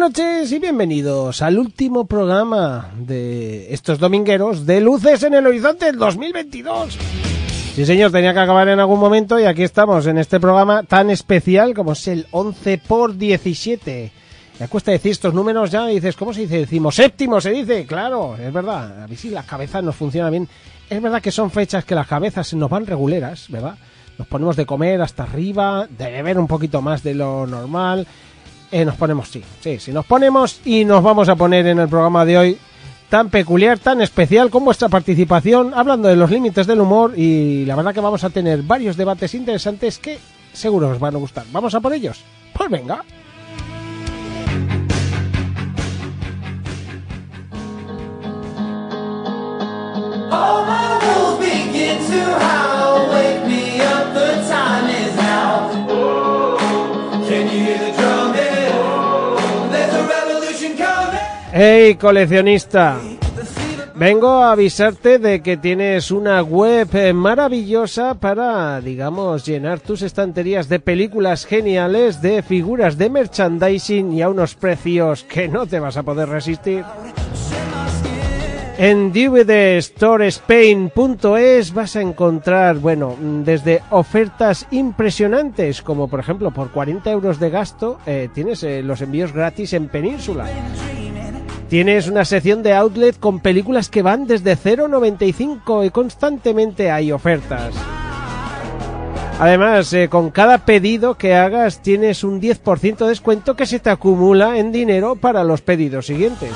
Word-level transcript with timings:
Noches 0.00 0.50
y 0.50 0.58
bienvenidos 0.58 1.42
al 1.42 1.58
último 1.58 2.06
programa 2.06 2.88
de 2.96 3.70
estos 3.74 3.98
domingueros 3.98 4.64
de 4.64 4.80
Luces 4.80 5.22
en 5.24 5.34
el 5.34 5.46
Horizonte 5.46 5.84
del 5.84 5.98
2022. 5.98 6.96
Sí, 7.74 7.84
señor, 7.84 8.10
tenía 8.10 8.32
que 8.32 8.38
acabar 8.38 8.66
en 8.70 8.80
algún 8.80 8.98
momento 8.98 9.38
y 9.38 9.44
aquí 9.44 9.62
estamos 9.62 10.06
en 10.06 10.16
este 10.16 10.40
programa 10.40 10.84
tan 10.84 11.10
especial 11.10 11.74
como 11.74 11.92
es 11.92 12.08
el 12.08 12.26
11 12.30 12.78
por 12.78 13.14
17. 13.14 14.10
Me 14.58 14.68
cuesta 14.68 14.90
decir 14.90 15.12
estos 15.12 15.34
números 15.34 15.70
ya 15.70 15.86
dices, 15.86 16.16
¿cómo 16.16 16.32
se 16.32 16.40
dice? 16.40 16.60
Decimos 16.60 16.94
séptimo, 16.94 17.38
se 17.38 17.50
dice. 17.50 17.84
Claro, 17.84 18.36
es 18.36 18.50
verdad. 18.50 19.02
A 19.02 19.06
ver 19.06 19.18
si 19.18 19.28
la 19.28 19.42
cabeza 19.42 19.82
nos 19.82 19.96
funciona 19.96 20.30
bien. 20.30 20.48
Es 20.88 21.02
verdad 21.02 21.20
que 21.20 21.30
son 21.30 21.50
fechas 21.50 21.84
que 21.84 21.94
las 21.94 22.06
cabezas 22.06 22.54
nos 22.54 22.70
van 22.70 22.86
reguleras, 22.86 23.50
¿verdad? 23.50 23.74
Nos 24.16 24.26
ponemos 24.26 24.56
de 24.56 24.64
comer 24.64 25.02
hasta 25.02 25.24
arriba, 25.24 25.86
de 25.86 26.10
beber 26.10 26.38
un 26.38 26.46
poquito 26.46 26.80
más 26.80 27.02
de 27.02 27.14
lo 27.14 27.46
normal. 27.46 28.06
Eh, 28.72 28.84
nos 28.84 28.96
ponemos, 28.96 29.28
sí, 29.28 29.42
sí, 29.60 29.78
sí, 29.80 29.92
nos 29.92 30.06
ponemos 30.06 30.60
y 30.64 30.84
nos 30.84 31.02
vamos 31.02 31.28
a 31.28 31.34
poner 31.34 31.66
en 31.66 31.80
el 31.80 31.88
programa 31.88 32.24
de 32.24 32.38
hoy 32.38 32.58
tan 33.08 33.28
peculiar, 33.28 33.80
tan 33.80 34.00
especial 34.00 34.48
con 34.50 34.64
vuestra 34.64 34.88
participación, 34.88 35.72
hablando 35.74 36.08
de 36.08 36.14
los 36.14 36.30
límites 36.30 36.66
del 36.68 36.80
humor 36.80 37.12
y 37.16 37.64
la 37.66 37.74
verdad 37.74 37.92
que 37.92 38.00
vamos 38.00 38.22
a 38.22 38.30
tener 38.30 38.62
varios 38.62 38.96
debates 38.96 39.34
interesantes 39.34 39.98
que 39.98 40.18
seguro 40.52 40.88
os 40.88 41.00
van 41.00 41.16
a 41.16 41.18
gustar. 41.18 41.44
¿Vamos 41.50 41.74
a 41.74 41.80
por 41.80 41.92
ellos? 41.92 42.22
Pues 42.54 42.70
venga. 42.70 43.04
Hey, 61.52 61.96
coleccionista. 61.96 62.96
Vengo 63.96 64.28
a 64.28 64.52
avisarte 64.52 65.18
de 65.18 65.42
que 65.42 65.56
tienes 65.56 66.12
una 66.12 66.42
web 66.42 66.88
eh, 66.94 67.12
maravillosa 67.12 68.14
para, 68.14 68.80
digamos, 68.80 69.44
llenar 69.44 69.80
tus 69.80 70.02
estanterías 70.02 70.68
de 70.68 70.78
películas 70.78 71.44
geniales, 71.44 72.22
de 72.22 72.44
figuras 72.44 72.98
de 72.98 73.10
merchandising 73.10 74.12
y 74.12 74.22
a 74.22 74.28
unos 74.28 74.54
precios 74.54 75.24
que 75.24 75.48
no 75.48 75.66
te 75.66 75.80
vas 75.80 75.96
a 75.96 76.04
poder 76.04 76.28
resistir. 76.28 76.84
En 78.78 79.12
dvdstorespain.es 79.12 81.74
vas 81.74 81.96
a 81.96 82.00
encontrar, 82.00 82.78
bueno, 82.78 83.16
desde 83.44 83.82
ofertas 83.90 84.68
impresionantes, 84.70 85.82
como 85.82 86.08
por 86.08 86.20
ejemplo 86.20 86.52
por 86.52 86.70
40 86.70 87.10
euros 87.10 87.38
de 87.38 87.50
gasto 87.50 87.98
eh, 88.06 88.30
tienes 88.32 88.62
eh, 88.62 88.82
los 88.82 89.02
envíos 89.02 89.34
gratis 89.34 89.74
en 89.74 89.88
Península. 89.88 90.46
Tienes 91.70 92.08
una 92.08 92.24
sección 92.24 92.64
de 92.64 92.74
outlet 92.74 93.16
con 93.16 93.38
películas 93.38 93.88
que 93.88 94.02
van 94.02 94.26
desde 94.26 94.56
0,95 94.56 95.86
y 95.86 95.90
constantemente 95.90 96.90
hay 96.90 97.12
ofertas. 97.12 97.72
Además, 99.38 99.92
eh, 99.92 100.08
con 100.08 100.30
cada 100.30 100.58
pedido 100.66 101.14
que 101.14 101.36
hagas 101.36 101.80
tienes 101.80 102.24
un 102.24 102.40
10% 102.40 103.04
de 103.04 103.10
descuento 103.10 103.54
que 103.54 103.66
se 103.66 103.78
te 103.78 103.88
acumula 103.88 104.58
en 104.58 104.72
dinero 104.72 105.14
para 105.14 105.44
los 105.44 105.60
pedidos 105.60 106.06
siguientes. 106.06 106.50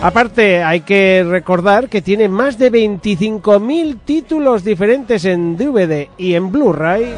Aparte, 0.00 0.62
hay 0.62 0.80
que 0.80 1.22
recordar 1.28 1.90
que 1.90 2.00
tiene 2.00 2.30
más 2.30 2.56
de 2.56 2.72
25.000 2.72 3.98
títulos 4.06 4.64
diferentes 4.64 5.26
en 5.26 5.58
DVD 5.58 6.08
y 6.16 6.32
en 6.32 6.50
Blu-ray. 6.50 7.14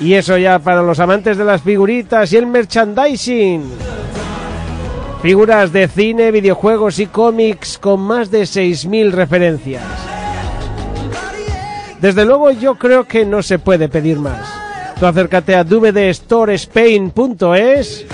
Y 0.00 0.14
eso 0.14 0.38
ya 0.38 0.60
para 0.60 0.82
los 0.82 1.00
amantes 1.00 1.36
de 1.36 1.44
las 1.44 1.62
figuritas 1.62 2.32
y 2.32 2.36
el 2.36 2.46
merchandising. 2.46 3.64
Figuras 5.22 5.72
de 5.72 5.88
cine, 5.88 6.30
videojuegos 6.30 7.00
y 7.00 7.06
cómics 7.06 7.78
con 7.78 7.98
más 8.00 8.30
de 8.30 8.42
6.000 8.42 9.10
referencias. 9.10 9.82
Desde 12.00 12.24
luego 12.24 12.52
yo 12.52 12.76
creo 12.76 13.02
que 13.04 13.24
no 13.24 13.42
se 13.42 13.58
puede 13.58 13.88
pedir 13.88 14.20
más. 14.20 14.46
Tú 15.00 15.06
acércate 15.06 15.56
a 15.56 15.64
dvdstorespain.es 15.64 18.06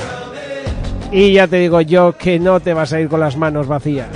y 1.12 1.32
ya 1.32 1.46
te 1.46 1.56
digo 1.56 1.82
yo 1.82 2.16
que 2.16 2.38
no 2.38 2.60
te 2.60 2.72
vas 2.74 2.94
a 2.94 3.00
ir 3.00 3.08
con 3.08 3.20
las 3.20 3.36
manos 3.36 3.66
vacías. 3.66 4.08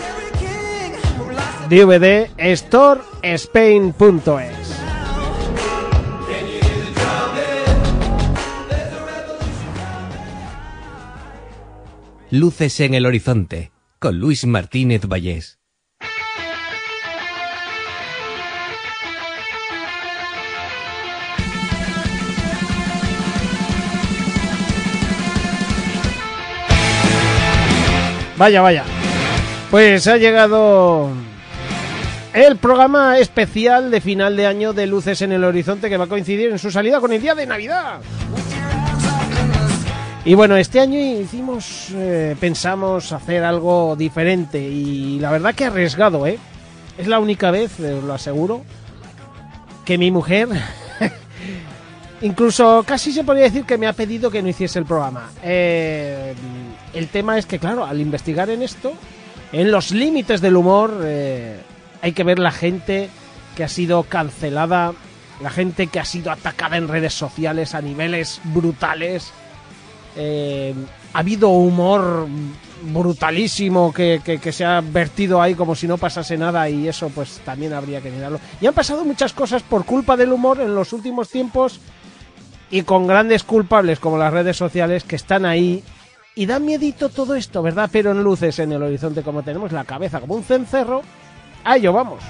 dvdstorespain.es 1.69 4.68
Luces 12.31 12.79
en 12.81 12.93
el 12.93 13.07
horizonte 13.07 13.71
con 13.99 14.19
Luis 14.19 14.45
Martínez 14.45 15.07
Vallés. 15.07 15.59
Vaya, 28.37 28.61
vaya. 28.61 28.85
Pues 29.71 30.07
ha 30.07 30.19
llegado 30.19 31.11
el 32.35 32.57
programa 32.59 33.19
especial 33.19 33.91
de 33.91 34.03
final 34.03 34.37
de 34.37 34.47
año 34.47 34.75
de 34.75 34.87
Luces 34.87 35.23
en 35.23 35.33
el 35.33 35.45
Horizonte 35.45 35.89
que 35.89 35.97
va 35.97 36.05
a 36.05 36.09
coincidir 36.09 36.51
en 36.51 36.59
su 36.59 36.71
salida 36.71 37.01
con 37.01 37.11
el 37.11 37.23
día 37.23 37.35
de 37.35 37.47
Navidad. 37.47 38.03
Y 40.25 40.35
bueno, 40.35 40.57
este 40.57 40.81
año 40.81 40.99
hicimos, 40.99 41.89
eh, 41.95 42.37
pensamos 42.39 43.13
hacer 43.13 43.45
algo 43.45 43.97
diferente 43.97 44.61
y 44.61 45.19
la 45.21 45.31
verdad 45.31 45.55
que 45.55 45.65
arriesgado, 45.65 46.27
¿eh? 46.27 46.39
Es 46.99 47.07
la 47.07 47.19
única 47.19 47.51
vez, 47.51 47.79
eh, 47.81 47.95
os 47.95 48.05
lo 48.05 48.13
aseguro, 48.13 48.63
que 49.85 49.97
mi 49.97 50.11
mujer, 50.11 50.49
incluso 52.21 52.85
casi 52.87 53.13
se 53.13 53.25
podría 53.25 53.45
decir 53.45 53.65
que 53.65 53.79
me 53.79 53.87
ha 53.87 53.93
pedido 53.93 54.31
que 54.31 54.43
no 54.43 54.49
hiciese 54.49 54.79
el 54.79 54.85
programa. 54.85 55.31
Eh, 55.43 56.35
el 56.93 57.09
tema 57.09 57.39
es 57.39 57.47
que, 57.47 57.59
claro, 57.59 57.85
al 57.87 58.01
investigar 58.01 58.51
en 58.51 58.63
esto, 58.63 58.93
en 59.53 59.71
los 59.71 59.93
límites 59.93 60.41
del 60.41 60.57
humor, 60.57 61.01
eh, 61.05 61.59
hay 62.03 62.13
que 62.13 62.25
ver 62.25 62.39
la 62.39 62.51
gente 62.51 63.09
que 63.57 63.65
ha 63.65 63.69
sido 63.69 64.03
cancelada, 64.03 64.93
la 65.41 65.51
gente 65.51 65.87
que 65.87 66.01
ha 66.01 66.05
sido 66.05 66.31
atacada 66.31 66.77
en 66.77 66.89
redes 66.89 67.15
sociales 67.15 67.75
a 67.75 67.81
niveles 67.81 68.41
brutales. 68.45 69.33
Eh, 70.21 70.75
ha 71.15 71.21
habido 71.21 71.51
humor 71.51 72.27
brutalísimo 72.93 73.93
que, 73.93 74.21
que- 74.25 74.39
que 74.39 74.53
se 74.53 74.65
ha 74.65 74.81
vertido 74.81 75.41
ahí 75.41 75.55
como 75.55 75.75
si 75.77 75.87
no 75.87 75.97
pasase 75.97 76.37
nada 76.37 76.69
y 76.69 76.89
eso 76.89 77.09
pues 77.09 77.41
también 77.45 77.73
habría 77.73 78.01
que 78.01 78.11
mirarlo. 78.11 78.41
Y 78.61 78.67
han 78.67 78.75
pasado 78.75 79.05
muchas 79.05 79.33
cosas 79.33 79.63
por 79.63 79.85
culpa 79.85 80.17
del 80.17 80.33
humor 80.33 80.61
en 80.61 80.75
los 80.75 80.93
últimos 80.93 81.29
tiempos 81.31 81.81
y 82.71 82.83
con 82.83 83.07
grandes 83.07 83.45
culpables 83.45 84.01
como 84.01 84.19
las 84.19 84.33
redes 84.33 84.57
sociales 84.57 85.05
que 85.05 85.17
están 85.17 85.47
ahí 85.47 85.83
y 86.35 86.47
da 86.47 86.59
miedito 86.59 87.09
todo 87.09 87.35
esto, 87.35 87.63
¿verdad? 87.63 87.89
Pero 87.93 88.11
en 88.13 88.23
luces 88.23 88.59
en 88.59 88.73
el 88.73 88.83
horizonte 88.83 89.23
como 89.23 89.43
tenemos 89.43 89.73
la 89.73 89.85
cabeza 89.85 90.21
como 90.21 90.35
un 90.35 90.45
cencerro, 90.45 91.03
a 91.65 91.77
ello 91.77 91.93
vamos. 91.93 92.23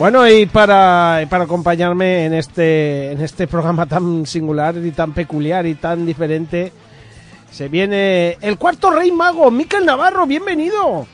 Bueno, 0.00 0.26
y 0.26 0.46
para, 0.46 1.20
y 1.22 1.26
para 1.26 1.44
acompañarme 1.44 2.24
en 2.24 2.32
este, 2.32 3.12
en 3.12 3.20
este 3.20 3.46
programa 3.46 3.84
tan 3.84 4.24
singular 4.24 4.74
y 4.78 4.92
tan 4.92 5.12
peculiar 5.12 5.66
y 5.66 5.74
tan 5.74 6.06
diferente, 6.06 6.72
se 7.50 7.68
viene 7.68 8.38
el 8.40 8.56
cuarto 8.56 8.90
rey 8.90 9.12
mago, 9.12 9.50
Miquel 9.50 9.84
Navarro, 9.84 10.24
bienvenido. 10.24 11.06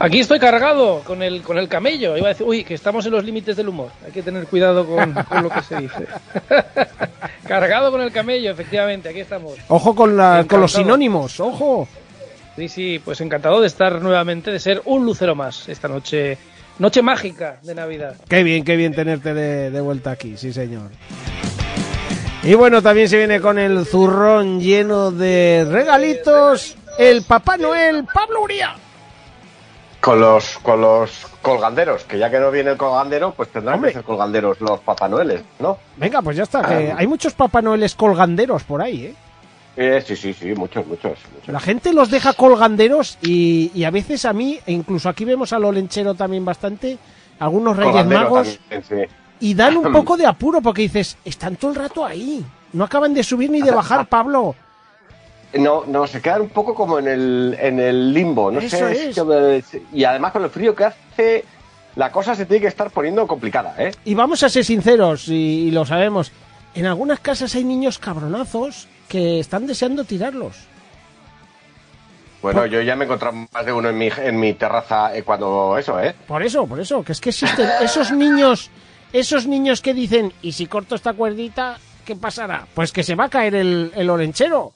Aquí 0.00 0.20
estoy 0.20 0.38
cargado 0.38 1.00
con 1.00 1.22
el, 1.22 1.42
con 1.42 1.58
el 1.58 1.68
camello. 1.68 2.16
Iba 2.16 2.28
a 2.28 2.30
decir, 2.30 2.46
uy, 2.48 2.64
que 2.64 2.72
estamos 2.72 3.04
en 3.04 3.12
los 3.12 3.22
límites 3.22 3.58
del 3.58 3.68
humor. 3.68 3.90
Hay 4.06 4.12
que 4.12 4.22
tener 4.22 4.46
cuidado 4.46 4.86
con, 4.86 5.12
con 5.12 5.42
lo 5.42 5.50
que 5.50 5.60
se 5.60 5.76
dice. 5.82 6.06
cargado 7.46 7.90
con 7.90 8.00
el 8.00 8.10
camello, 8.10 8.52
efectivamente, 8.52 9.10
aquí 9.10 9.20
estamos. 9.20 9.58
Ojo 9.68 9.94
con, 9.94 10.16
la, 10.16 10.46
con 10.48 10.62
los 10.62 10.72
sinónimos, 10.72 11.38
ojo. 11.40 11.86
Sí, 12.56 12.70
sí, 12.70 13.02
pues 13.04 13.20
encantado 13.20 13.60
de 13.60 13.66
estar 13.66 14.00
nuevamente, 14.00 14.50
de 14.50 14.58
ser 14.58 14.80
un 14.86 15.04
lucero 15.04 15.34
más 15.34 15.68
esta 15.68 15.88
noche, 15.88 16.38
noche 16.78 17.02
mágica 17.02 17.58
de 17.62 17.74
Navidad. 17.74 18.16
Qué 18.28 18.42
bien, 18.42 18.64
qué 18.64 18.76
bien 18.76 18.94
tenerte 18.94 19.34
de, 19.34 19.70
de 19.70 19.80
vuelta 19.80 20.10
aquí, 20.12 20.36
sí 20.36 20.52
señor. 20.52 20.90
Y 22.42 22.54
bueno, 22.54 22.82
también 22.82 23.08
se 23.08 23.16
viene 23.16 23.40
con 23.40 23.58
el 23.58 23.86
zurrón 23.86 24.60
lleno 24.60 25.10
de 25.10 25.66
regalitos 25.70 26.76
el 26.98 27.22
Papá 27.22 27.56
Noel 27.56 28.04
Pablo 28.12 28.42
Uría. 28.42 28.74
Con 30.00 30.20
los, 30.20 30.58
con 30.58 30.82
los 30.82 31.26
colganderos, 31.40 32.04
que 32.04 32.18
ya 32.18 32.30
que 32.30 32.38
no 32.38 32.50
viene 32.50 32.72
el 32.72 32.76
colgandero, 32.76 33.32
pues 33.32 33.48
tendrán 33.50 33.76
Hombre. 33.76 33.90
que 33.92 33.94
ser 33.98 34.04
colganderos 34.04 34.60
los 34.60 34.80
Papá 34.80 35.08
Noeles, 35.08 35.40
¿no? 35.58 35.78
Venga, 35.96 36.20
pues 36.20 36.36
ya 36.36 36.42
está, 36.42 36.60
que 36.62 36.92
Ah. 36.92 36.96
hay 36.98 37.06
muchos 37.06 37.32
Papá 37.32 37.62
Noeles 37.62 37.94
colganderos 37.94 38.62
por 38.64 38.82
ahí, 38.82 39.06
¿eh? 39.06 39.14
Eh, 39.76 40.02
sí, 40.06 40.14
sí, 40.14 40.32
sí, 40.32 40.54
muchos, 40.54 40.86
muchos. 40.86 41.18
muchos. 41.34 41.48
La 41.48 41.58
gente 41.60 41.92
los 41.92 42.10
deja 42.10 42.32
colganderos 42.32 43.18
y, 43.22 43.72
y 43.74 43.84
a 43.84 43.90
veces 43.90 44.24
a 44.24 44.32
mí, 44.32 44.58
e 44.66 44.72
incluso 44.72 45.08
aquí 45.08 45.24
vemos 45.24 45.52
al 45.52 45.64
Olenchero 45.64 46.14
también 46.14 46.44
bastante, 46.44 46.96
algunos 47.40 47.76
Reyes 47.76 48.06
Magos, 48.06 48.58
también, 48.68 49.08
sí. 49.08 49.14
y 49.40 49.54
dan 49.54 49.76
un 49.76 49.92
poco 49.92 50.16
de 50.16 50.26
apuro 50.26 50.60
porque 50.62 50.82
dices, 50.82 51.16
están 51.24 51.56
todo 51.56 51.72
el 51.72 51.76
rato 51.76 52.04
ahí, 52.04 52.44
no 52.72 52.84
acaban 52.84 53.12
de 53.14 53.24
subir 53.24 53.50
ni 53.50 53.62
de 53.62 53.70
bajar, 53.72 54.06
Pablo. 54.06 54.54
No, 55.54 55.84
no, 55.86 56.06
se 56.06 56.20
quedan 56.20 56.42
un 56.42 56.48
poco 56.50 56.74
como 56.74 56.98
en 56.98 57.06
el, 57.08 57.56
en 57.60 57.78
el 57.80 58.12
limbo, 58.12 58.50
no 58.50 58.58
Eso 58.60 58.76
sé. 58.76 59.10
es. 59.10 59.76
y 59.92 60.04
además 60.04 60.32
con 60.32 60.42
el 60.44 60.50
frío 60.50 60.74
que 60.74 60.84
hace, 60.84 61.44
la 61.96 62.10
cosa 62.10 62.34
se 62.34 62.46
tiene 62.46 62.62
que 62.62 62.66
estar 62.68 62.90
poniendo 62.90 63.24
complicada, 63.26 63.74
¿eh? 63.78 63.92
Y 64.04 64.14
vamos 64.14 64.42
a 64.42 64.48
ser 64.48 64.64
sinceros, 64.64 65.28
y, 65.28 65.32
y 65.68 65.70
lo 65.70 65.84
sabemos, 65.86 66.32
en 66.74 66.86
algunas 66.86 67.20
casas 67.20 67.54
hay 67.54 67.64
niños 67.64 67.98
cabronazos 67.98 68.88
que 69.08 69.40
están 69.40 69.66
deseando 69.66 70.04
tirarlos. 70.04 70.56
Bueno, 72.42 72.66
yo 72.66 72.82
ya 72.82 72.94
me 72.94 73.04
he 73.04 73.06
encontrado 73.06 73.36
más 73.52 73.64
de 73.64 73.72
uno 73.72 73.88
en 73.88 73.96
mi, 73.96 74.08
en 74.18 74.38
mi 74.38 74.52
terraza 74.52 75.16
eh, 75.16 75.22
cuando 75.22 75.78
eso, 75.78 75.98
¿eh? 75.98 76.14
Por 76.26 76.42
eso, 76.42 76.66
por 76.66 76.78
eso, 76.78 77.02
que 77.02 77.12
es 77.12 77.20
que 77.20 77.30
existen 77.30 77.66
esos 77.80 78.12
niños, 78.12 78.70
esos 79.14 79.46
niños 79.46 79.80
que 79.80 79.94
dicen, 79.94 80.30
¿y 80.42 80.52
si 80.52 80.66
corto 80.66 80.94
esta 80.94 81.14
cuerdita, 81.14 81.78
qué 82.04 82.16
pasará? 82.16 82.66
Pues 82.74 82.92
que 82.92 83.02
se 83.02 83.14
va 83.14 83.24
a 83.24 83.28
caer 83.30 83.54
el, 83.54 83.92
el 83.94 84.10
olenchero. 84.10 84.74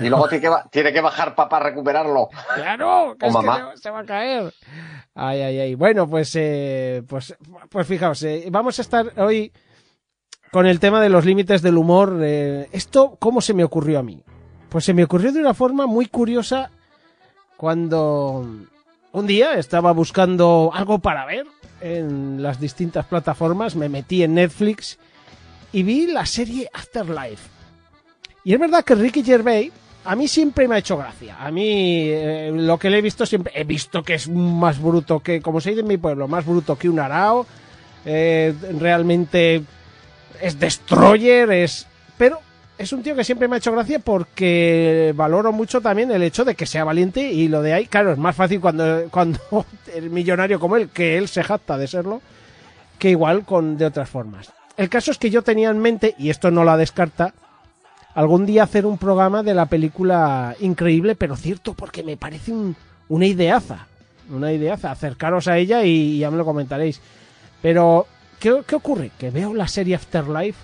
Y 0.00 0.08
luego 0.08 0.26
tiene 0.28 0.48
que, 0.48 0.54
tiene 0.70 0.92
que 0.92 1.00
bajar 1.02 1.34
para 1.36 1.60
recuperarlo. 1.60 2.28
Claro, 2.56 3.14
que 3.20 3.26
O 3.26 3.28
es 3.28 3.36
que 3.36 3.42
mamá. 3.42 3.72
se, 3.76 3.82
se 3.82 3.90
va 3.90 4.00
a 4.00 4.04
caer. 4.04 4.54
Ay, 5.14 5.42
ay, 5.42 5.60
ay. 5.60 5.74
Bueno, 5.76 6.08
pues, 6.08 6.34
eh, 6.34 7.02
pues, 7.06 7.36
pues 7.68 7.86
fijaos, 7.86 8.22
eh, 8.24 8.46
vamos 8.50 8.78
a 8.78 8.82
estar 8.82 9.12
hoy 9.20 9.52
con 10.50 10.66
el 10.66 10.80
tema 10.80 11.00
de 11.00 11.08
los 11.08 11.24
límites 11.24 11.62
del 11.62 11.76
humor. 11.76 12.18
eh, 12.22 12.68
esto, 12.72 13.16
¿cómo 13.18 13.40
se 13.40 13.54
me 13.54 13.64
ocurrió 13.64 13.98
a 13.98 14.02
mí? 14.02 14.22
Pues 14.68 14.84
se 14.84 14.94
me 14.94 15.04
ocurrió 15.04 15.32
de 15.32 15.40
una 15.40 15.54
forma 15.54 15.86
muy 15.86 16.06
curiosa 16.06 16.70
cuando 17.56 18.46
un 19.12 19.26
día 19.26 19.54
estaba 19.54 19.92
buscando 19.92 20.70
algo 20.72 20.98
para 20.98 21.26
ver 21.26 21.46
en 21.80 22.42
las 22.42 22.60
distintas 22.60 23.06
plataformas, 23.06 23.74
me 23.76 23.88
metí 23.88 24.22
en 24.22 24.34
Netflix 24.34 24.98
y 25.72 25.82
vi 25.82 26.06
la 26.06 26.26
serie 26.26 26.68
Afterlife. 26.72 27.48
Y 28.44 28.54
es 28.54 28.60
verdad 28.60 28.84
que 28.84 28.94
Ricky 28.94 29.22
Gervais 29.22 29.72
a 30.04 30.16
mí 30.16 30.28
siempre 30.28 30.66
me 30.66 30.76
ha 30.76 30.78
hecho 30.78 30.96
gracia. 30.96 31.36
A 31.38 31.50
mí 31.50 32.08
eh, 32.08 32.50
lo 32.54 32.78
que 32.78 32.88
le 32.88 32.98
he 32.98 33.02
visto 33.02 33.26
siempre 33.26 33.52
he 33.54 33.64
visto 33.64 34.02
que 34.02 34.14
es 34.14 34.28
más 34.28 34.80
bruto 34.80 35.20
que, 35.20 35.42
como 35.42 35.60
se 35.60 35.70
dice 35.70 35.82
en 35.82 35.88
mi 35.88 35.98
pueblo, 35.98 36.26
más 36.28 36.46
bruto 36.46 36.76
que 36.76 36.88
un 36.88 37.00
arao. 37.00 37.46
Eh, 38.06 38.54
realmente 38.78 39.62
es 40.40 40.58
destroyer, 40.58 41.50
es... 41.52 41.86
Pero 42.18 42.40
es 42.78 42.92
un 42.92 43.02
tío 43.02 43.14
que 43.14 43.24
siempre 43.24 43.48
me 43.48 43.56
ha 43.56 43.58
hecho 43.58 43.72
gracia 43.72 43.98
porque 43.98 45.12
valoro 45.16 45.52
mucho 45.52 45.80
también 45.80 46.10
el 46.10 46.22
hecho 46.22 46.44
de 46.44 46.54
que 46.54 46.66
sea 46.66 46.84
valiente 46.84 47.30
y 47.32 47.48
lo 47.48 47.62
de 47.62 47.74
ahí, 47.74 47.86
claro, 47.86 48.12
es 48.12 48.18
más 48.18 48.34
fácil 48.36 48.60
cuando, 48.60 49.04
cuando 49.10 49.38
el 49.94 50.10
millonario 50.10 50.58
como 50.60 50.76
él, 50.76 50.88
que 50.90 51.18
él 51.18 51.28
se 51.28 51.42
jacta 51.42 51.76
de 51.78 51.86
serlo, 51.86 52.20
que 52.98 53.10
igual 53.10 53.44
con 53.44 53.76
de 53.78 53.86
otras 53.86 54.08
formas. 54.08 54.52
El 54.76 54.88
caso 54.88 55.10
es 55.10 55.18
que 55.18 55.30
yo 55.30 55.42
tenía 55.42 55.70
en 55.70 55.78
mente, 55.78 56.14
y 56.18 56.30
esto 56.30 56.50
no 56.50 56.64
la 56.64 56.76
descarta, 56.76 57.34
algún 58.14 58.46
día 58.46 58.62
hacer 58.62 58.86
un 58.86 58.98
programa 58.98 59.42
de 59.42 59.54
la 59.54 59.66
película 59.66 60.54
increíble, 60.60 61.14
pero 61.16 61.36
cierto, 61.36 61.74
porque 61.74 62.02
me 62.02 62.16
parece 62.16 62.52
un- 62.52 62.76
una 63.08 63.26
ideaza. 63.26 63.86
Una 64.30 64.52
ideaza. 64.52 64.90
Acercaros 64.92 65.48
a 65.48 65.58
ella 65.58 65.82
y 65.84 66.18
ya 66.18 66.30
me 66.30 66.36
lo 66.38 66.44
comentaréis. 66.44 67.00
Pero, 67.60 68.06
¿qué, 68.40 68.74
ocurre? 68.74 69.12
Que 69.18 69.30
veo 69.30 69.54
la 69.54 69.68
serie 69.68 69.94
Afterlife 69.94 70.58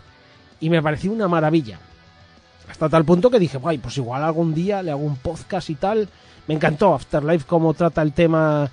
y 0.60 0.70
me 0.70 0.82
pareció 0.82 1.12
una 1.12 1.28
maravilla. 1.28 1.78
Hasta 2.68 2.88
tal 2.88 3.04
punto 3.04 3.30
que 3.30 3.38
dije, 3.38 3.58
guay, 3.58 3.78
pues 3.78 3.96
igual 3.98 4.24
algún 4.24 4.54
día 4.54 4.82
le 4.82 4.90
hago 4.90 5.02
un 5.02 5.16
podcast 5.16 5.70
y 5.70 5.76
tal. 5.76 6.08
Me 6.48 6.54
encantó 6.54 6.94
Afterlife, 6.94 7.46
cómo 7.46 7.74
trata 7.74 8.02
el 8.02 8.12
tema 8.12 8.70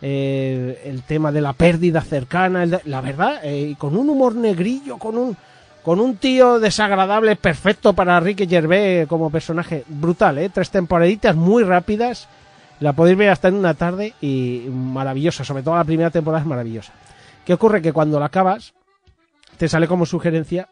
eh, 0.00 0.82
el 0.84 1.02
tema 1.02 1.32
de 1.32 1.40
la 1.40 1.52
pérdida 1.52 2.00
cercana, 2.00 2.66
la 2.84 3.00
verdad, 3.00 3.40
eh, 3.42 3.74
con 3.78 3.96
un 3.96 4.10
humor 4.10 4.34
negrillo, 4.34 4.98
con 4.98 5.16
un 5.16 5.36
con 5.82 6.00
un 6.00 6.16
tío 6.16 6.58
desagradable 6.60 7.36
perfecto 7.36 7.92
para 7.92 8.18
Ricky 8.18 8.46
Gervais 8.46 9.06
como 9.06 9.28
personaje 9.28 9.84
brutal, 9.86 10.38
¿eh? 10.38 10.48
tres 10.48 10.70
temporaditas 10.70 11.36
muy 11.36 11.62
rápidas, 11.62 12.26
la 12.80 12.94
podéis 12.94 13.18
ver 13.18 13.28
hasta 13.28 13.48
en 13.48 13.54
una 13.54 13.74
tarde 13.74 14.14
y 14.22 14.66
maravillosa, 14.70 15.44
sobre 15.44 15.62
todo 15.62 15.76
la 15.76 15.84
primera 15.84 16.10
temporada 16.10 16.42
es 16.42 16.48
maravillosa. 16.48 16.92
¿Qué 17.44 17.52
ocurre? 17.52 17.82
Que 17.82 17.92
cuando 17.92 18.18
la 18.18 18.26
acabas 18.26 18.74
te 19.58 19.68
sale 19.68 19.86
como 19.86 20.06
sugerencia 20.06 20.68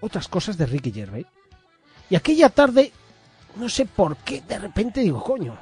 otras 0.00 0.28
cosas 0.28 0.56
de 0.56 0.66
Ricky 0.66 0.92
Gervais. 0.92 1.26
Y 2.10 2.16
aquella 2.16 2.48
tarde, 2.50 2.92
no 3.56 3.68
sé 3.68 3.86
por 3.86 4.16
qué, 4.18 4.42
de 4.42 4.58
repente 4.58 5.00
digo, 5.00 5.22
coño, 5.22 5.56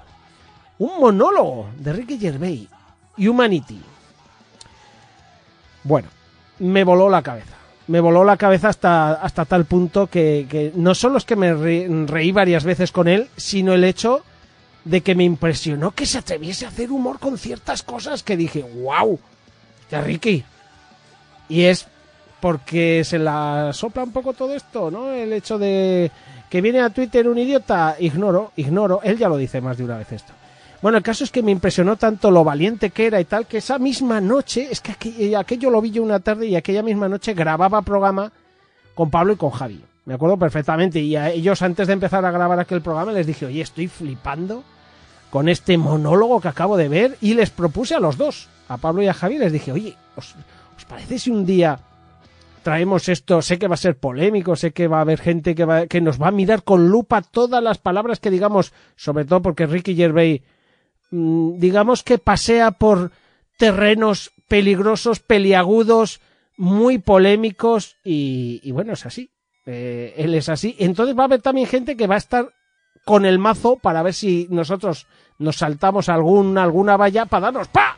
un 0.79 0.99
monólogo 1.01 1.69
de 1.79 1.93
Ricky 1.93 2.19
Gervais, 2.19 2.69
Humanity. 3.17 3.81
Bueno, 5.85 6.09
me 6.59 6.85
voló 6.85 7.09
la 7.09 7.23
cabeza. 7.23 7.57
Me 7.89 8.01
voló 8.01 8.25
la 8.25 8.37
cabeza 8.37 8.69
hasta, 8.69 9.15
hasta 9.15 9.45
tal 9.45 9.65
punto 9.65 10.07
que, 10.07 10.47
que 10.49 10.73
no 10.77 10.95
solo 10.95 11.19
es 11.19 11.25
que 11.25 11.35
me 11.37 11.53
re- 11.53 11.89
reí 12.07 12.31
varias 12.31 12.65
veces 12.65 12.93
con 12.93 13.09
él, 13.09 13.29
sino 13.37 13.73
el 13.73 13.83
hecho 13.85 14.23
de 14.85 15.01
que 15.01 15.15
me 15.15 15.25
impresionó 15.25 15.91
que 15.93 16.07
se 16.07 16.19
atreviese 16.19 16.65
a 16.65 16.69
hacer 16.69 16.91
humor 16.93 17.19
con 17.19 17.39
ciertas 17.39 17.83
cosas 17.83 18.23
que 18.23 18.37
dije, 18.37 18.63
wow, 18.63 19.19
Ricky. 20.01 20.45
Y 21.49 21.63
es 21.65 21.87
porque 22.41 23.05
se 23.05 23.19
la 23.19 23.71
sopla 23.73 24.03
un 24.05 24.13
poco 24.13 24.33
todo 24.33 24.55
esto, 24.55 24.91
¿no? 24.91 25.11
El 25.11 25.33
hecho 25.33 25.59
de 25.59 26.11
que 26.51 26.61
viene 26.61 26.81
a 26.81 26.91
Twitter 26.91 27.29
un 27.29 27.39
idiota, 27.39 27.97
ignoro, 27.99 28.53
ignoro, 28.57 29.01
él 29.03 29.17
ya 29.19 29.29
lo 29.29 29.37
dice 29.37 29.61
más 29.61 29.79
de 29.79 29.85
una 29.85 29.99
vez 29.99 30.13
esto. 30.13 30.33
Bueno, 30.83 30.99
el 30.99 31.05
caso 31.05 31.23
es 31.23 31.31
que 31.31 31.43
me 31.43 31.53
impresionó 31.53 31.97
tanto 31.97 32.31
lo 32.31 32.43
valiente 32.43 32.91
que 32.91 33.07
era 33.07 33.21
y 33.21 33.25
tal, 33.25 33.47
que 33.47 33.59
esa 33.59 33.79
misma 33.79 34.21
noche, 34.21 34.67
es 34.71 34.81
que 34.81 34.93
aqu- 34.93 35.39
aquello 35.39 35.71
lo 35.71 35.81
vi 35.81 35.93
yo 35.93 36.03
una 36.03 36.19
tarde 36.19 36.47
y 36.47 36.57
aquella 36.57 36.83
misma 36.83 37.09
noche 37.09 37.35
grababa 37.35 37.83
programa 37.83 38.33
con 38.95 39.09
Pablo 39.09 39.35
y 39.35 39.37
con 39.37 39.51
Javi. 39.51 39.81
Me 40.05 40.15
acuerdo 40.15 40.37
perfectamente. 40.37 40.99
Y 40.99 41.15
a 41.15 41.31
ellos, 41.31 41.63
antes 41.63 41.87
de 41.87 41.93
empezar 41.93 42.25
a 42.25 42.33
grabar 42.33 42.59
aquel 42.59 42.83
programa, 42.83 43.13
les 43.13 43.27
dije, 43.29 43.47
oye, 43.47 43.61
estoy 43.63 43.87
flipando 43.87 44.65
con 45.33 45.49
este 45.49 45.79
monólogo 45.79 46.43
que 46.43 46.49
acabo 46.49 46.77
de 46.77 46.89
ver. 46.89 47.17
Y 47.23 47.33
les 47.33 47.49
propuse 47.49 47.95
a 47.95 48.01
los 48.01 48.19
dos, 48.19 48.49
a 48.69 48.77
Pablo 48.77 49.03
y 49.03 49.09
a 49.09 49.15
Javi, 49.15 49.39
les 49.39 49.51
dije, 49.51 49.73
oye, 49.73 49.97
¿os, 50.15 50.35
os 50.77 50.85
parece 50.85 51.19
si 51.19 51.31
un 51.31 51.47
día 51.47 51.81
traemos 52.63 53.09
esto? 53.09 53.41
Sé 53.41 53.59
que 53.59 53.67
va 53.67 53.75
a 53.75 53.79
ser 53.79 53.97
polémico, 53.97 54.55
sé 54.57 54.73
que 54.73 54.89
va 54.89 54.99
a 54.99 55.01
haber 55.01 55.19
gente 55.21 55.55
que, 55.55 55.65
va- 55.65 55.87
que 55.87 56.03
nos 56.03 56.21
va 56.21 56.29
a 56.29 56.33
mirar 56.33 56.63
con 56.65 56.89
lupa 56.91 57.23
todas 57.23 57.63
las 57.63 57.79
palabras 57.79 58.21
que 58.21 58.31
digamos, 58.31 58.73
sobre 58.95 59.25
todo 59.25 59.41
porque 59.41 59.67
Ricky 59.67 59.97
Gervais 59.97 60.43
mm, 61.11 61.59
digamos 61.59 62.03
que 62.03 62.19
pasea 62.19 62.73
por 62.73 63.11
terrenos 63.57 64.33
peligrosos, 64.49 65.21
peliagudos, 65.21 66.21
muy 66.59 66.99
polémicos 66.99 67.97
y, 68.05 68.61
y 68.63 68.71
bueno, 68.73 68.93
es 68.93 69.07
así. 69.07 69.31
Eh, 69.65 70.13
él 70.19 70.35
es 70.35 70.49
así. 70.51 70.77
Entonces 70.79 71.17
va 71.17 71.23
a 71.23 71.25
haber 71.27 71.41
también 71.41 71.67
gente 71.67 71.97
que 71.97 72.07
va 72.07 72.17
a 72.17 72.19
estar 72.19 72.49
con 73.05 73.25
el 73.25 73.39
mazo 73.39 73.77
para 73.77 74.03
ver 74.03 74.15
si 74.15 74.47
nosotros 74.51 75.07
nos 75.39 75.57
saltamos 75.57 76.09
algún, 76.09 76.57
alguna 76.59 76.97
valla 76.97 77.27
para 77.27 77.47
darnos 77.47 77.69
¡pa! 77.69 77.97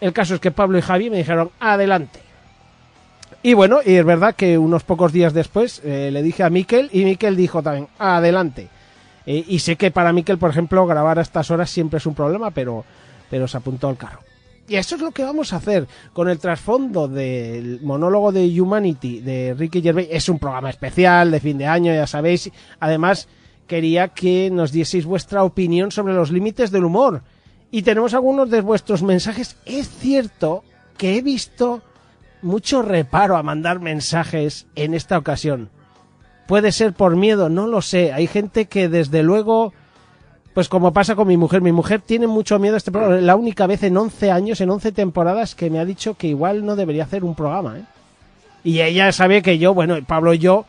El 0.00 0.12
caso 0.12 0.34
es 0.34 0.40
que 0.40 0.50
Pablo 0.50 0.78
y 0.78 0.82
Javi 0.82 1.10
me 1.10 1.18
dijeron 1.18 1.50
adelante. 1.60 2.20
Y 3.42 3.54
bueno, 3.54 3.80
y 3.84 3.94
es 3.94 4.04
verdad 4.04 4.34
que 4.34 4.56
unos 4.56 4.82
pocos 4.82 5.12
días 5.12 5.34
después 5.34 5.80
eh, 5.84 6.10
le 6.10 6.22
dije 6.22 6.42
a 6.42 6.50
Miquel 6.50 6.88
y 6.92 7.04
Miquel 7.04 7.36
dijo 7.36 7.62
también 7.62 7.88
adelante. 7.98 8.68
Eh, 9.26 9.44
y 9.46 9.58
sé 9.58 9.76
que 9.76 9.90
para 9.90 10.12
Miquel, 10.12 10.38
por 10.38 10.50
ejemplo, 10.50 10.86
grabar 10.86 11.18
a 11.18 11.22
estas 11.22 11.50
horas 11.50 11.70
siempre 11.70 11.98
es 11.98 12.06
un 12.06 12.14
problema, 12.14 12.50
pero, 12.50 12.84
pero 13.30 13.46
se 13.46 13.56
apuntó 13.56 13.88
al 13.88 13.96
carro. 13.96 14.20
Y 14.66 14.76
eso 14.76 14.94
es 14.94 15.02
lo 15.02 15.10
que 15.10 15.24
vamos 15.24 15.52
a 15.52 15.56
hacer 15.56 15.86
con 16.12 16.28
el 16.28 16.38
trasfondo 16.38 17.06
del 17.06 17.80
monólogo 17.82 18.32
de 18.32 18.60
Humanity 18.60 19.20
de 19.20 19.54
Ricky 19.54 19.82
Gervais. 19.82 20.08
Es 20.10 20.28
un 20.28 20.38
programa 20.38 20.70
especial 20.70 21.30
de 21.30 21.40
fin 21.40 21.58
de 21.58 21.66
año, 21.66 21.92
ya 21.92 22.06
sabéis. 22.06 22.50
Además, 22.80 23.28
quería 23.66 24.08
que 24.08 24.50
nos 24.50 24.72
dieseis 24.72 25.04
vuestra 25.04 25.44
opinión 25.44 25.90
sobre 25.90 26.14
los 26.14 26.30
límites 26.30 26.70
del 26.70 26.84
humor. 26.84 27.22
Y 27.70 27.82
tenemos 27.82 28.14
algunos 28.14 28.48
de 28.50 28.62
vuestros 28.62 29.02
mensajes. 29.02 29.56
Es 29.66 29.88
cierto 29.88 30.64
que 30.96 31.16
he 31.16 31.22
visto 31.22 31.82
mucho 32.40 32.82
reparo 32.82 33.36
a 33.36 33.42
mandar 33.42 33.80
mensajes 33.80 34.66
en 34.76 34.94
esta 34.94 35.18
ocasión. 35.18 35.70
Puede 36.46 36.72
ser 36.72 36.92
por 36.92 37.16
miedo, 37.16 37.48
no 37.48 37.66
lo 37.66 37.82
sé. 37.82 38.12
Hay 38.12 38.26
gente 38.26 38.66
que 38.66 38.88
desde 38.88 39.22
luego, 39.22 39.72
pues 40.54 40.68
como 40.68 40.92
pasa 40.92 41.14
con 41.16 41.26
mi 41.28 41.36
mujer, 41.36 41.60
mi 41.60 41.72
mujer 41.72 42.00
tiene 42.00 42.26
mucho 42.26 42.58
miedo 42.58 42.74
a 42.74 42.78
este 42.78 42.92
programa. 42.92 43.16
La 43.20 43.36
única 43.36 43.66
vez 43.66 43.82
en 43.82 43.96
11 43.96 44.30
años, 44.30 44.60
en 44.60 44.70
11 44.70 44.92
temporadas, 44.92 45.54
que 45.54 45.68
me 45.68 45.78
ha 45.80 45.84
dicho 45.84 46.14
que 46.14 46.28
igual 46.28 46.64
no 46.64 46.76
debería 46.76 47.02
hacer 47.04 47.24
un 47.24 47.34
programa. 47.34 47.78
¿eh? 47.78 47.82
Y 48.62 48.80
ella 48.80 49.10
sabe 49.12 49.42
que 49.42 49.58
yo, 49.58 49.74
bueno, 49.74 49.96
Pablo 50.06 50.32
y 50.32 50.38
yo, 50.38 50.64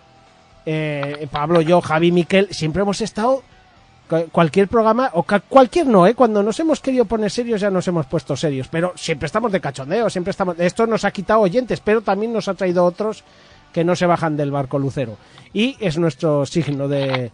eh, 0.66 1.28
Pablo, 1.32 1.62
yo, 1.62 1.82
Javi, 1.82 2.12
Miquel, 2.12 2.48
siempre 2.52 2.82
hemos 2.82 3.00
estado 3.02 3.44
cu- 4.10 4.26
cualquier 4.32 4.68
programa, 4.68 5.12
o 5.14 5.24
cualquier 5.48 5.86
no, 5.88 6.08
¿eh? 6.08 6.16
Cuando 6.16 6.42
nos 6.42 6.60
hemos 6.60 6.80
querido 6.82 7.06
poner 7.06 7.30
serios 7.30 7.62
ya 7.62 7.70
nos 7.70 7.88
hemos 7.88 8.08
puesto 8.08 8.36
serios, 8.36 8.68
pero 8.68 8.92
siempre 8.96 9.28
estamos 9.28 9.52
de 9.52 9.62
cachondeo, 9.62 10.10
siempre 10.10 10.32
estamos... 10.32 10.56
Esto 10.60 10.88
nos 10.88 11.06
ha 11.06 11.12
quitado 11.12 11.42
oyentes, 11.42 11.80
pero 11.80 12.02
también 12.02 12.34
nos 12.34 12.48
ha 12.48 12.56
traído 12.56 12.84
otros 12.84 13.24
que 13.72 13.84
no 13.84 13.96
se 13.96 14.08
bajan 14.08 14.36
del 14.36 14.50
barco 14.52 14.80
lucero. 14.80 15.18
Y 15.54 15.78
es 15.80 15.98
nuestro 16.00 16.46
signo 16.48 16.88
de... 16.88 17.32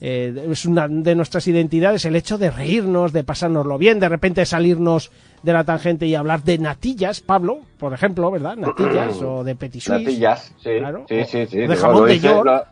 eh, 0.00 0.48
es 0.50 0.64
una 0.66 0.88
de 0.88 1.14
nuestras 1.14 1.46
identidades 1.48 2.04
el 2.04 2.16
hecho 2.16 2.36
de 2.38 2.50
reírnos, 2.50 3.12
de 3.12 3.24
pasárnoslo 3.24 3.78
bien, 3.78 3.98
de 4.00 4.08
repente 4.08 4.44
salirnos 4.44 5.10
de 5.42 5.52
la 5.52 5.64
tangente 5.64 6.06
y 6.06 6.14
hablar 6.14 6.42
de 6.42 6.58
natillas, 6.58 7.20
Pablo, 7.20 7.60
por 7.78 7.92
ejemplo, 7.94 8.30
¿verdad? 8.30 8.56
Natillas 8.56 9.20
o 9.22 9.44
de 9.44 9.54
petit 9.54 9.80
suisse. 9.80 10.00
Natillas, 10.02 10.52
sí. 10.58 10.70
Claro. 10.78 11.04
Sí, 11.08 11.24
sí, 11.24 11.46
de 11.46 11.76
jamón 11.76 12.06
de 12.08 12.18
york. 12.18 12.66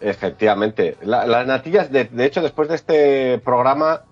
Efectivamente. 0.00 0.96
La- 1.02 1.26
las 1.26 1.46
natillas, 1.46 1.90
de, 1.90 2.04
de 2.04 2.24
hecho, 2.24 2.42
después 2.42 2.68
de 2.68 2.74
este 2.74 3.38
programa, 3.38 4.02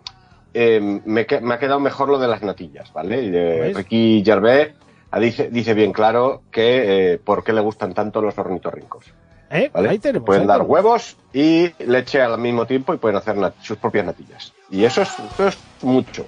eh, 0.54 0.80
me, 1.04 1.26
me 1.42 1.54
ha 1.54 1.58
quedado 1.58 1.80
mejor 1.80 2.08
lo 2.08 2.18
de 2.18 2.28
las 2.28 2.42
natillas, 2.42 2.92
¿vale? 2.92 3.72
Ricky 3.74 4.22
Gervais 4.24 4.68
ah, 5.10 5.18
dice, 5.18 5.48
dice 5.50 5.74
bien 5.74 5.92
claro 5.92 6.42
que 6.52 7.12
eh, 7.14 7.18
por 7.18 7.42
qué 7.42 7.52
le 7.52 7.60
gustan 7.60 7.92
tanto 7.92 8.22
los 8.22 8.38
ornitorrincos. 8.38 9.04
¿Eh? 9.50 9.70
¿vale? 9.72 9.88
Ahí 9.90 9.98
tenemos. 9.98 10.26
pueden 10.26 10.42
ahí 10.42 10.48
dar 10.48 10.58
tenemos. 10.58 10.72
huevos 10.72 11.16
y 11.32 11.72
leche 11.84 12.22
al 12.22 12.38
mismo 12.38 12.66
tiempo 12.66 12.94
y 12.94 12.98
pueden 12.98 13.16
hacer 13.16 13.36
sus 13.60 13.76
propias 13.76 14.06
natillas. 14.06 14.52
Y 14.70 14.84
eso 14.84 15.02
es, 15.02 15.10
eso 15.18 15.48
es 15.48 15.58
mucho. 15.82 16.24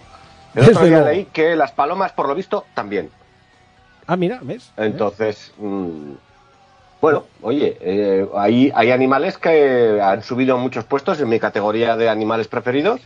El 0.54 0.68
otro 0.68 0.84
día 0.84 1.00
leí 1.02 1.26
que 1.26 1.56
las 1.56 1.72
palomas, 1.72 2.12
por 2.12 2.28
lo 2.28 2.34
visto, 2.34 2.66
también. 2.74 3.10
Ah, 4.06 4.16
mira, 4.16 4.40
¿ves? 4.42 4.72
Entonces, 4.76 5.52
mm, 5.56 6.12
bueno, 7.00 7.24
oye, 7.40 7.78
eh, 7.80 8.28
hay, 8.36 8.70
hay 8.74 8.90
animales 8.90 9.38
que 9.38 10.00
han 10.02 10.22
subido 10.22 10.58
muchos 10.58 10.84
puestos 10.84 11.20
en 11.20 11.28
mi 11.28 11.40
categoría 11.40 11.96
de 11.96 12.08
animales 12.08 12.48
preferidos, 12.48 13.00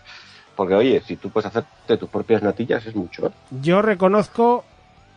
porque 0.57 0.75
oye, 0.75 1.03
si 1.07 1.17
tú 1.17 1.31
puedes 1.31 1.47
hacerte 1.47 1.97
tus 1.97 2.09
propias 2.09 2.43
natillas 2.43 2.85
es 2.87 2.97
mucho. 2.97 3.27
¿eh? 3.27 3.31
Yo 3.63 3.83
reconozco, 3.83 4.65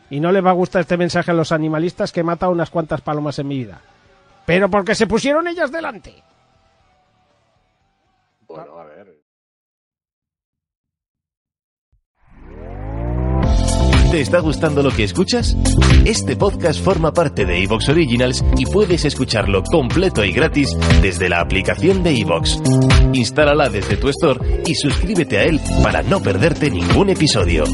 y 0.10 0.20
no 0.20 0.32
le 0.32 0.42
va 0.42 0.52
a 0.52 0.54
gustar 0.54 0.82
este 0.82 0.98
mensaje 0.98 1.32
a 1.32 1.34
los 1.34 1.52
animalistas, 1.52 2.12
que 2.12 2.20
he 2.20 2.24
matado 2.24 2.52
unas 2.52 2.70
cuantas 2.70 3.02
palomas 3.02 3.40
en 3.40 3.48
mi 3.48 3.58
vida. 3.60 3.82
Pero 4.50 4.68
porque 4.68 4.96
se 4.96 5.06
pusieron 5.06 5.48
ellas 5.48 5.72
delante. 5.72 6.24
Bueno, 8.48 8.80
a 8.80 8.84
ver. 8.84 9.22
¿Te 14.10 14.22
está 14.22 14.40
gustando 14.40 14.82
lo 14.82 14.90
que 14.90 15.04
escuchas? 15.04 15.56
Este 16.04 16.36
podcast 16.36 16.84
forma 16.84 17.14
parte 17.14 17.46
de 17.46 17.62
Evox 17.62 17.90
Originals 17.90 18.44
y 18.58 18.66
puedes 18.66 19.06
escucharlo 19.06 19.62
completo 19.62 20.26
y 20.26 20.32
gratis 20.32 20.76
desde 21.04 21.30
la 21.30 21.42
aplicación 21.42 22.02
de 22.02 22.20
Evox. 22.20 22.60
Instálala 23.14 23.70
desde 23.70 23.98
tu 23.98 24.10
store 24.10 24.64
y 24.66 24.74
suscríbete 24.74 25.38
a 25.38 25.44
él 25.44 25.62
para 25.84 26.02
no 26.02 26.24
perderte 26.24 26.72
ningún 26.72 27.12
episodio. 27.12 27.66